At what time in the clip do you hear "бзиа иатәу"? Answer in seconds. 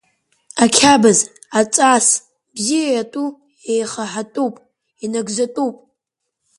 2.53-3.27